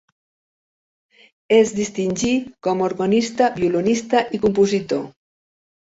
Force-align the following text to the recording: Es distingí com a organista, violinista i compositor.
Es 1.57 1.73
distingí 1.81 2.31
com 2.69 2.81
a 2.81 2.87
organista, 2.89 3.53
violinista 3.61 4.25
i 4.39 4.45
compositor. 4.47 5.09